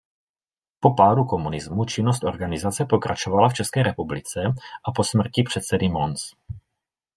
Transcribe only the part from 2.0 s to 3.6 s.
organizace pokračovala v